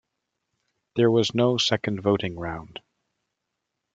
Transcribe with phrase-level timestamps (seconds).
[0.95, 2.79] There was no second voting round.